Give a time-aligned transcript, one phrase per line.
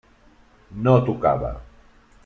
[0.87, 1.55] No tocava.